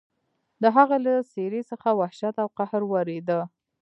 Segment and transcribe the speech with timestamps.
[0.61, 3.39] د هغه له څېرې څخه وحشت او قهر ورېده.